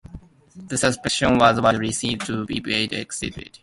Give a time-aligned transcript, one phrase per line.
[0.55, 3.37] The suspension was widely seen to be vindictive.